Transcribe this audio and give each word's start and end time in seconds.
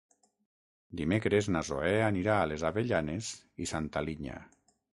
Dimecres 1.01 1.49
na 1.57 1.61
Zoè 1.67 1.93
anirà 2.07 2.39
a 2.45 2.49
les 2.53 2.65
Avellanes 2.71 3.31
i 3.67 3.69
Santa 3.75 4.07
Linya. 4.11 4.43